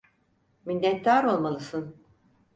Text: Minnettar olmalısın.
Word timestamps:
Minnettar 0.65 1.23
olmalısın. 1.23 1.95